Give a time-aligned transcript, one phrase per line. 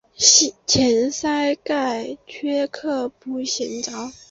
[0.65, 4.11] 前鳃盖缺刻不显着。